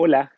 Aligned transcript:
Hola, 0.00 0.30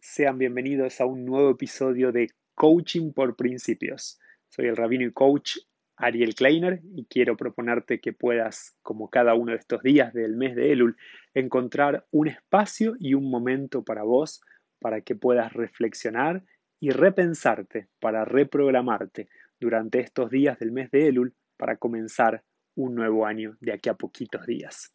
sean 0.00 0.36
bienvenidos 0.36 1.00
a 1.00 1.06
un 1.06 1.24
nuevo 1.24 1.52
episodio 1.52 2.12
de 2.12 2.28
Coaching 2.54 3.14
por 3.14 3.36
Principios. 3.36 4.20
Soy 4.48 4.66
el 4.66 4.76
rabino 4.76 5.06
y 5.06 5.12
coach 5.12 5.56
Ariel 5.96 6.34
Kleiner 6.34 6.82
y 6.94 7.06
quiero 7.06 7.34
proponerte 7.34 8.02
que 8.02 8.12
puedas, 8.12 8.76
como 8.82 9.08
cada 9.08 9.32
uno 9.32 9.52
de 9.52 9.56
estos 9.60 9.82
días 9.82 10.12
del 10.12 10.36
mes 10.36 10.54
de 10.56 10.72
Elul, 10.72 10.98
encontrar 11.32 12.04
un 12.10 12.28
espacio 12.28 12.96
y 13.00 13.14
un 13.14 13.30
momento 13.30 13.82
para 13.82 14.02
vos 14.02 14.42
para 14.78 15.00
que 15.00 15.14
puedas 15.14 15.54
reflexionar 15.54 16.44
y 16.78 16.90
repensarte, 16.90 17.88
para 18.00 18.26
reprogramarte 18.26 19.30
durante 19.58 20.00
estos 20.00 20.30
días 20.30 20.58
del 20.58 20.70
mes 20.70 20.90
de 20.90 21.08
Elul 21.08 21.34
para 21.56 21.76
comenzar 21.76 22.44
un 22.74 22.94
nuevo 22.94 23.24
año 23.24 23.56
de 23.62 23.72
aquí 23.72 23.88
a 23.88 23.94
poquitos 23.94 24.44
días. 24.44 24.92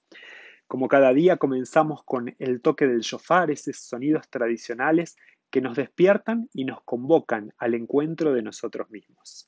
Como 0.73 0.87
cada 0.87 1.13
día 1.13 1.37
comenzamos 1.37 2.03
con 2.03 2.35
el 2.39 2.59
toque 2.59 2.87
del 2.87 3.01
shofar, 3.01 3.51
esos 3.51 3.77
sonidos 3.77 4.27
tradicionales 4.27 5.15
que 5.51 5.61
nos 5.61 5.77
despiertan 5.77 6.49
y 6.51 6.65
nos 6.65 6.81
convocan 6.81 7.53
al 7.59 7.75
encuentro 7.75 8.33
de 8.33 8.41
nosotros 8.41 8.89
mismos. 8.89 9.47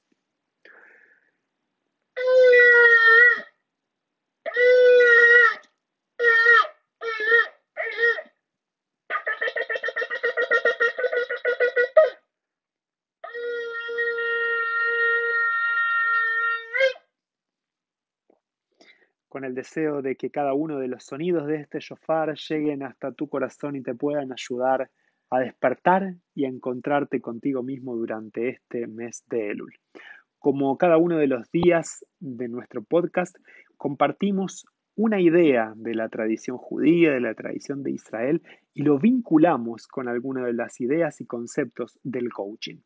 Con 19.35 19.43
el 19.43 19.53
deseo 19.53 20.01
de 20.01 20.15
que 20.15 20.29
cada 20.29 20.53
uno 20.53 20.79
de 20.79 20.87
los 20.87 21.03
sonidos 21.03 21.45
de 21.45 21.57
este 21.57 21.81
shofar 21.81 22.35
lleguen 22.35 22.83
hasta 22.83 23.11
tu 23.11 23.27
corazón 23.27 23.75
y 23.75 23.81
te 23.81 23.93
puedan 23.93 24.31
ayudar 24.31 24.89
a 25.29 25.39
despertar 25.39 26.15
y 26.33 26.45
a 26.45 26.47
encontrarte 26.47 27.19
contigo 27.19 27.61
mismo 27.61 27.97
durante 27.97 28.47
este 28.47 28.87
mes 28.87 29.25
de 29.29 29.51
Elul. 29.51 29.73
Como 30.39 30.77
cada 30.77 30.95
uno 30.95 31.17
de 31.17 31.27
los 31.27 31.51
días 31.51 32.05
de 32.21 32.47
nuestro 32.47 32.81
podcast, 32.81 33.35
compartimos 33.75 34.67
una 34.95 35.19
idea 35.19 35.73
de 35.75 35.95
la 35.95 36.07
tradición 36.07 36.55
judía, 36.55 37.11
de 37.11 37.19
la 37.19 37.33
tradición 37.33 37.83
de 37.83 37.91
Israel, 37.91 38.41
y 38.73 38.83
lo 38.83 38.99
vinculamos 38.99 39.85
con 39.87 40.07
algunas 40.07 40.45
de 40.45 40.53
las 40.53 40.79
ideas 40.79 41.19
y 41.19 41.25
conceptos 41.25 41.99
del 42.03 42.31
coaching. 42.31 42.77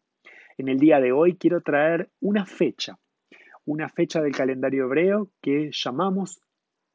En 0.58 0.68
el 0.68 0.80
día 0.80 1.00
de 1.00 1.12
hoy 1.12 1.38
quiero 1.38 1.62
traer 1.62 2.10
una 2.20 2.48
fecha, 2.48 2.98
una 3.70 3.88
fecha 3.88 4.20
del 4.20 4.36
calendario 4.36 4.86
hebreo 4.86 5.30
que 5.44 5.70
llamamos 5.72 6.42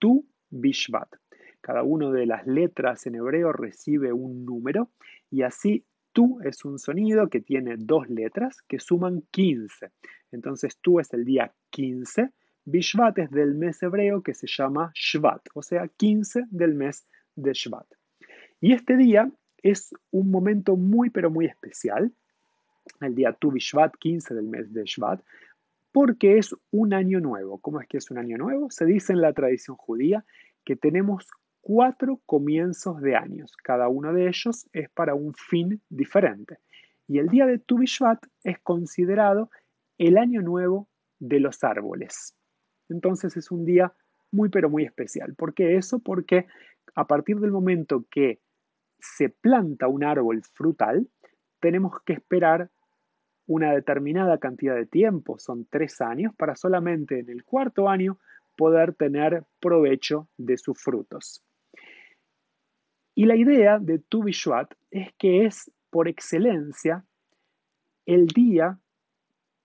Tu 0.00 0.26
Bishvat. 0.50 1.08
Cada 1.60 1.84
una 1.84 2.10
de 2.10 2.26
las 2.26 2.48
letras 2.48 3.06
en 3.06 3.14
hebreo 3.14 3.52
recibe 3.52 4.12
un 4.12 4.44
número 4.44 4.90
y 5.30 5.42
así 5.42 5.84
Tu 6.12 6.40
es 6.42 6.64
un 6.64 6.80
sonido 6.80 7.28
que 7.28 7.40
tiene 7.40 7.76
dos 7.78 8.10
letras 8.10 8.56
que 8.66 8.80
suman 8.80 9.22
15. 9.30 9.92
Entonces 10.32 10.76
Tu 10.80 10.98
es 10.98 11.12
el 11.14 11.24
día 11.24 11.54
15. 11.70 12.30
Bishvat 12.64 13.18
es 13.18 13.30
del 13.30 13.54
mes 13.54 13.80
hebreo 13.80 14.20
que 14.24 14.34
se 14.34 14.48
llama 14.48 14.90
Shvat, 14.96 15.42
o 15.54 15.62
sea, 15.62 15.86
15 15.86 16.46
del 16.50 16.74
mes 16.74 17.06
de 17.36 17.52
Shvat. 17.52 17.86
Y 18.60 18.72
este 18.72 18.96
día 18.96 19.30
es 19.62 19.94
un 20.10 20.28
momento 20.28 20.74
muy, 20.76 21.10
pero 21.10 21.30
muy 21.30 21.46
especial, 21.46 22.12
el 23.00 23.14
día 23.14 23.32
Tu 23.32 23.52
Bishvat, 23.52 23.94
15 23.96 24.34
del 24.34 24.48
mes 24.48 24.72
de 24.72 24.82
Shvat, 24.84 25.22
porque 25.94 26.38
es 26.38 26.56
un 26.72 26.92
año 26.92 27.20
nuevo. 27.20 27.60
¿Cómo 27.60 27.80
es 27.80 27.86
que 27.86 27.98
es 27.98 28.10
un 28.10 28.18
año 28.18 28.36
nuevo? 28.36 28.68
Se 28.68 28.84
dice 28.84 29.12
en 29.12 29.20
la 29.20 29.32
tradición 29.32 29.76
judía 29.76 30.24
que 30.64 30.74
tenemos 30.74 31.28
cuatro 31.60 32.20
comienzos 32.26 33.00
de 33.00 33.14
años. 33.14 33.56
Cada 33.62 33.86
uno 33.86 34.12
de 34.12 34.26
ellos 34.26 34.68
es 34.72 34.90
para 34.90 35.14
un 35.14 35.34
fin 35.34 35.80
diferente. 35.88 36.58
Y 37.06 37.20
el 37.20 37.28
día 37.28 37.46
de 37.46 37.60
Tu 37.60 37.78
Bishvat 37.78 38.18
es 38.42 38.58
considerado 38.58 39.50
el 39.96 40.18
año 40.18 40.42
nuevo 40.42 40.88
de 41.20 41.38
los 41.38 41.62
árboles. 41.62 42.34
Entonces 42.88 43.36
es 43.36 43.52
un 43.52 43.64
día 43.64 43.92
muy 44.32 44.48
pero 44.48 44.68
muy 44.68 44.82
especial. 44.82 45.36
¿Por 45.36 45.54
qué 45.54 45.76
eso? 45.76 46.00
Porque 46.00 46.48
a 46.96 47.06
partir 47.06 47.38
del 47.38 47.52
momento 47.52 48.04
que 48.10 48.40
se 48.98 49.28
planta 49.28 49.86
un 49.86 50.02
árbol 50.02 50.42
frutal, 50.42 51.08
tenemos 51.60 51.92
que 52.04 52.14
esperar 52.14 52.68
una 53.46 53.72
determinada 53.72 54.38
cantidad 54.38 54.74
de 54.74 54.86
tiempo, 54.86 55.38
son 55.38 55.66
tres 55.70 56.00
años, 56.00 56.34
para 56.36 56.56
solamente 56.56 57.18
en 57.18 57.28
el 57.28 57.44
cuarto 57.44 57.88
año 57.88 58.18
poder 58.56 58.94
tener 58.94 59.44
provecho 59.60 60.28
de 60.36 60.56
sus 60.56 60.80
frutos. 60.80 61.42
Y 63.14 63.26
la 63.26 63.36
idea 63.36 63.78
de 63.78 63.98
Tu 63.98 64.24
Bishvat 64.24 64.74
es 64.90 65.12
que 65.18 65.44
es 65.44 65.70
por 65.90 66.08
excelencia 66.08 67.04
el 68.06 68.26
día 68.26 68.78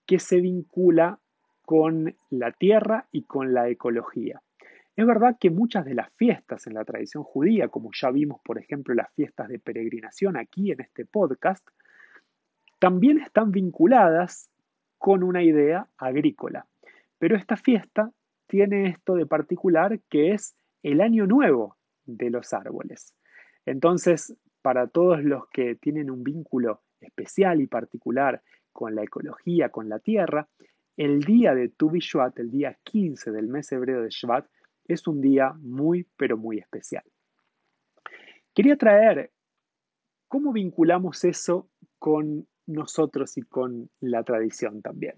que 0.06 0.19
se 0.19 0.39
vincula 0.39 1.19
con 1.63 2.16
la 2.29 2.51
tierra 2.51 3.07
y 3.12 3.23
con 3.23 3.53
la 3.53 3.69
ecología. 3.69 4.41
Es 4.95 5.06
verdad 5.06 5.38
que 5.39 5.50
muchas 5.50 5.85
de 5.85 5.94
las 5.94 6.12
fiestas 6.13 6.68
en 6.68 6.73
la 6.73 6.84
tradición 6.84 7.23
judía, 7.23 7.69
como 7.69 7.89
ya 7.94 8.12
vimos 8.12 8.41
por 8.44 8.59
ejemplo 8.59 8.94
las 8.94 9.12
fiestas 9.13 9.47
de 9.47 9.59
peregrinación 9.59 10.35
aquí 10.35 10.72
en 10.72 10.81
este 10.81 11.06
podcast, 11.06 11.66
también 12.79 13.19
están 13.19 13.51
vinculadas 13.51 14.50
con 14.97 15.23
una 15.23 15.44
idea 15.44 15.88
agrícola. 15.97 16.66
Pero 17.17 17.35
esta 17.35 17.57
fiesta 17.57 18.12
tiene 18.47 18.88
esto 18.88 19.16
de 19.16 19.25
particular 19.25 20.00
que 20.09 20.31
es 20.31 20.56
el 20.81 21.01
año 21.01 21.28
nuevo 21.28 21.78
de 22.06 22.29
los 22.29 22.53
árboles. 22.53 23.13
Entonces, 23.66 24.35
para 24.62 24.88
todos 24.88 25.23
los 25.23 25.47
que 25.50 25.75
tienen 25.75 26.09
un 26.09 26.23
vínculo 26.23 26.81
especial 27.00 27.62
y 27.62 27.68
particular 27.68 28.41
con 28.72 28.95
la 28.95 29.03
ecología, 29.03 29.69
con 29.69 29.89
la 29.89 30.00
tierra, 30.00 30.47
el 30.97 31.22
día 31.22 31.53
de 31.53 31.69
Tu 31.69 31.89
Bishvat, 31.89 32.38
el 32.39 32.51
día 32.51 32.78
15 32.84 33.31
del 33.31 33.47
mes 33.47 33.72
hebreo 33.72 34.01
de 34.01 34.09
Shvat, 34.09 34.45
es 34.85 35.07
un 35.07 35.22
día 35.22 35.53
muy, 35.59 36.07
pero 36.18 36.38
muy 36.38 36.57
especial. 36.57 37.03
Quería 38.53 38.75
traer 38.75 39.31
cómo 40.28 40.51
vinculamos 40.51 41.23
eso 41.23 41.69
con 42.00 42.47
nosotros 42.69 43.38
y 43.38 43.41
con 43.41 43.90
la 44.00 44.24
tradición 44.24 44.81
también. 44.81 45.16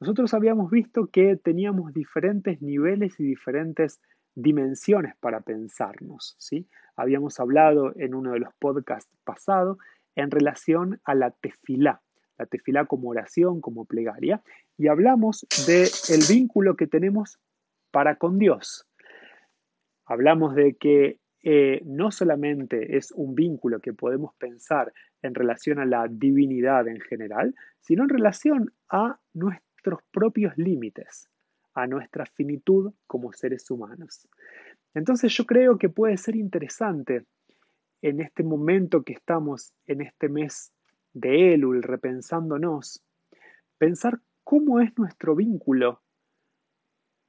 Nosotros 0.00 0.34
habíamos 0.34 0.70
visto 0.70 1.08
que 1.08 1.36
teníamos 1.36 1.92
diferentes 1.92 2.62
niveles 2.62 3.18
y 3.18 3.24
diferentes 3.24 4.00
dimensiones 4.34 5.16
para 5.16 5.40
pensarnos, 5.40 6.36
¿sí? 6.38 6.68
Habíamos 6.96 7.40
hablado 7.40 7.92
en 7.96 8.14
uno 8.14 8.32
de 8.32 8.40
los 8.40 8.54
podcasts 8.58 9.10
pasados 9.24 9.78
en 10.14 10.30
relación 10.30 11.00
a 11.04 11.14
la 11.14 11.30
tefilá, 11.30 12.00
la 12.38 12.46
tefilá 12.46 12.86
como 12.86 13.08
oración, 13.08 13.60
como 13.60 13.84
plegaria, 13.84 14.42
y 14.76 14.88
hablamos 14.88 15.46
del 15.66 15.88
el 16.08 16.22
vínculo 16.28 16.76
que 16.76 16.86
tenemos 16.86 17.38
para 17.90 18.16
con 18.16 18.38
Dios. 18.38 18.86
Hablamos 20.06 20.54
de 20.54 20.74
que 20.74 21.18
eh, 21.42 21.82
no 21.84 22.10
solamente 22.10 22.96
es 22.96 23.12
un 23.12 23.34
vínculo 23.34 23.80
que 23.80 23.92
podemos 23.92 24.34
pensar 24.36 24.92
en 25.22 25.34
relación 25.34 25.78
a 25.78 25.86
la 25.86 26.06
divinidad 26.08 26.86
en 26.88 27.00
general, 27.00 27.54
sino 27.80 28.04
en 28.04 28.08
relación 28.08 28.72
a 28.88 29.18
nuestros 29.34 30.02
propios 30.12 30.56
límites, 30.56 31.28
a 31.74 31.86
nuestra 31.86 32.26
finitud 32.26 32.92
como 33.06 33.32
seres 33.32 33.70
humanos. 33.70 34.28
Entonces 34.94 35.32
yo 35.32 35.44
creo 35.44 35.78
que 35.78 35.88
puede 35.88 36.16
ser 36.16 36.36
interesante 36.36 37.24
en 38.02 38.20
este 38.20 38.42
momento 38.42 39.02
que 39.02 39.12
estamos 39.12 39.72
en 39.86 40.00
este 40.00 40.28
mes 40.28 40.72
de 41.12 41.54
Elul, 41.54 41.82
repensándonos, 41.82 43.04
pensar 43.76 44.20
cómo 44.44 44.80
es 44.80 44.96
nuestro 44.96 45.34
vínculo 45.34 46.02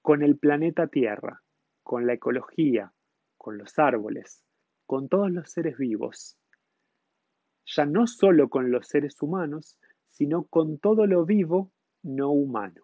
con 0.01 0.23
el 0.23 0.37
planeta 0.37 0.87
Tierra, 0.87 1.41
con 1.83 2.07
la 2.07 2.13
ecología, 2.13 2.93
con 3.37 3.57
los 3.57 3.77
árboles, 3.77 4.43
con 4.85 5.09
todos 5.09 5.31
los 5.31 5.51
seres 5.51 5.77
vivos, 5.77 6.38
ya 7.75 7.85
no 7.85 8.07
solo 8.07 8.49
con 8.49 8.71
los 8.71 8.87
seres 8.87 9.21
humanos, 9.21 9.77
sino 10.09 10.43
con 10.45 10.79
todo 10.79 11.05
lo 11.05 11.25
vivo 11.25 11.71
no 12.03 12.31
humano. 12.31 12.81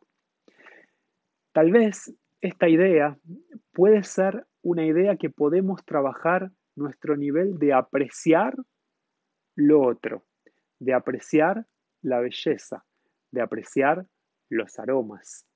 Tal 1.54 1.72
vez 1.72 2.14
esta 2.42 2.68
idea 2.68 3.18
puede 3.74 4.04
ser 4.04 4.46
una 4.62 4.86
idea 4.86 5.16
que 5.16 5.30
podemos 5.30 5.84
trabajar 5.86 6.52
nuestro 6.76 7.16
nivel 7.16 7.58
de 7.58 7.74
apreciar 7.74 8.56
lo 9.56 9.82
otro, 9.82 10.24
de 10.80 10.94
apreciar 10.94 11.66
la 12.02 12.20
belleza, 12.20 12.84
de 13.32 13.42
apreciar 13.42 14.06
los 14.50 14.78
aromas. 14.80 15.48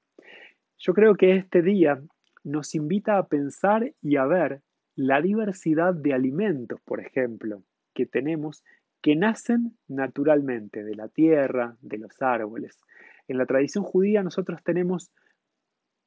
Yo 0.78 0.94
creo 0.94 1.16
que 1.16 1.36
este 1.36 1.62
día 1.62 2.02
nos 2.44 2.74
invita 2.74 3.18
a 3.18 3.28
pensar 3.28 3.94
y 4.02 4.16
a 4.16 4.26
ver 4.26 4.62
la 4.96 5.22
diversidad 5.22 5.94
de 5.94 6.14
alimentos, 6.14 6.80
por 6.82 7.02
ejemplo, 7.02 7.64
que 7.94 8.06
tenemos 8.06 8.64
que 9.02 9.16
nacen 9.16 9.78
naturalmente 9.88 10.84
de 10.84 10.96
la 10.96 11.08
tierra, 11.08 11.78
de 11.82 11.98
los 11.98 12.22
árboles. 12.22 12.80
En 13.28 13.38
la 13.38 13.46
tradición 13.46 13.84
judía 13.84 14.24
nosotros 14.24 14.64
tenemos 14.64 15.12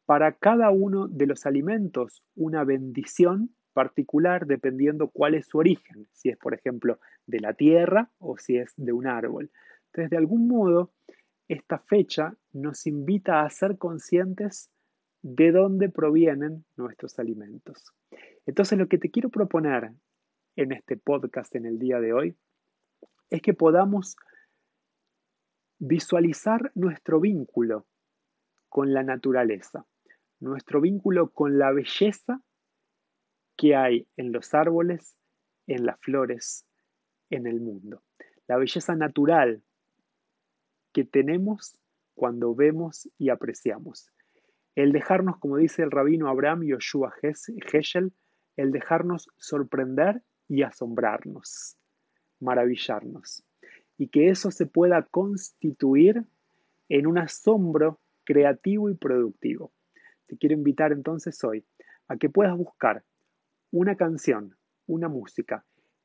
para 0.04 0.32
cada 0.32 0.70
uno 0.70 1.08
de 1.08 1.26
los 1.26 1.46
alimentos 1.46 2.22
una 2.34 2.64
bendición 2.64 3.54
particular 3.72 4.46
dependiendo 4.46 5.08
cuál 5.08 5.34
es 5.34 5.46
su 5.46 5.58
origen, 5.58 6.06
si 6.12 6.28
es 6.28 6.36
por 6.36 6.54
ejemplo 6.54 6.98
de 7.26 7.40
la 7.40 7.54
tierra 7.54 8.10
o 8.18 8.36
si 8.36 8.56
es 8.56 8.72
de 8.76 8.92
un 8.92 9.06
árbol. 9.06 9.50
Entonces, 9.86 10.10
de 10.10 10.16
algún 10.16 10.48
modo, 10.48 10.92
esta 11.48 11.78
fecha 11.78 12.34
nos 12.52 12.86
invita 12.86 13.42
a 13.42 13.50
ser 13.50 13.78
conscientes 13.78 14.70
de 15.22 15.52
dónde 15.52 15.88
provienen 15.88 16.64
nuestros 16.76 17.18
alimentos. 17.18 17.92
Entonces, 18.46 18.78
lo 18.78 18.88
que 18.88 18.98
te 18.98 19.10
quiero 19.10 19.30
proponer 19.30 19.92
en 20.56 20.72
este 20.72 20.96
podcast 20.96 21.54
en 21.54 21.66
el 21.66 21.78
día 21.78 22.00
de 22.00 22.12
hoy 22.12 22.36
es 23.32 23.40
que 23.40 23.54
podamos 23.54 24.16
visualizar 25.78 26.70
nuestro 26.74 27.18
vínculo 27.18 27.86
con 28.68 28.92
la 28.92 29.02
naturaleza, 29.02 29.86
nuestro 30.38 30.82
vínculo 30.82 31.30
con 31.30 31.58
la 31.58 31.72
belleza 31.72 32.42
que 33.56 33.74
hay 33.74 34.06
en 34.18 34.32
los 34.32 34.52
árboles, 34.52 35.16
en 35.66 35.86
las 35.86 35.98
flores, 36.00 36.66
en 37.30 37.46
el 37.46 37.58
mundo. 37.62 38.02
La 38.48 38.58
belleza 38.58 38.94
natural 38.96 39.62
que 40.92 41.04
tenemos 41.04 41.74
cuando 42.14 42.54
vemos 42.54 43.08
y 43.16 43.30
apreciamos. 43.30 44.12
El 44.74 44.92
dejarnos, 44.92 45.38
como 45.38 45.56
dice 45.56 45.82
el 45.82 45.90
rabino 45.90 46.28
Abraham 46.28 46.64
Yoshua 46.64 47.14
Heschel, 47.22 48.12
el 48.56 48.72
dejarnos 48.72 49.30
sorprender 49.38 50.22
y 50.48 50.64
asombrarnos, 50.64 51.78
maravillarnos. 52.42 53.44
Y 53.96 54.08
que 54.08 54.28
eso 54.28 54.50
se 54.50 54.66
pueda 54.66 55.02
constituir 55.02 56.24
en 56.88 57.06
un 57.06 57.18
asombro 57.18 58.00
creativo 58.24 58.90
y 58.90 58.94
productivo. 58.94 59.72
Te 60.26 60.36
quiero 60.36 60.54
invitar 60.54 60.92
entonces 60.92 61.42
hoy 61.44 61.64
a 62.08 62.16
que 62.16 62.28
puedas 62.28 62.56
buscar 62.56 63.04
una 63.70 63.96
canción, 63.96 64.56
una 64.86 65.08
música 65.08 65.64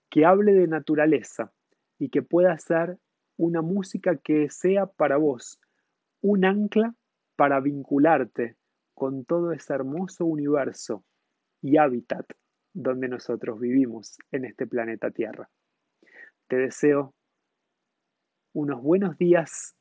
que 0.09 0.25
hable 0.25 0.53
de 0.53 0.67
naturaleza 0.67 1.51
y 1.99 2.09
que 2.09 2.21
pueda 2.21 2.57
ser 2.57 2.97
una 3.35 3.61
música 3.61 4.17
que 4.17 4.49
sea 4.49 4.85
para 4.85 5.17
vos 5.17 5.59
un 6.21 6.45
ancla 6.45 6.95
para 7.35 7.59
vincularte 7.59 8.55
con 8.93 9.25
todo 9.25 9.51
ese 9.51 9.73
hermoso 9.73 10.25
universo 10.25 11.03
y 11.61 11.77
hábitat 11.77 12.25
donde 12.73 13.07
nosotros 13.07 13.59
vivimos 13.59 14.17
en 14.31 14.45
este 14.45 14.65
planeta 14.67 15.11
Tierra. 15.11 15.49
Te 16.47 16.55
deseo 16.55 17.13
unos 18.53 18.81
buenos 18.81 19.17
días 19.17 19.75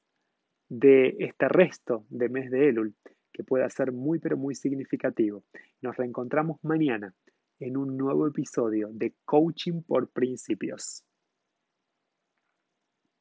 de 0.68 1.14
este 1.20 1.48
resto 1.48 2.04
de 2.10 2.28
mes 2.28 2.50
de 2.50 2.68
Elul, 2.68 2.96
que 3.32 3.44
pueda 3.44 3.70
ser 3.70 3.92
muy 3.92 4.18
pero 4.18 4.36
muy 4.36 4.56
significativo. 4.56 5.44
Nos 5.80 5.96
reencontramos 5.96 6.58
mañana 6.64 7.14
en 7.60 7.76
un 7.76 7.96
nuevo 7.96 8.26
episodio 8.26 8.88
de 8.92 9.14
Coaching 9.24 9.82
por 9.86 10.10
Principios. 10.10 11.04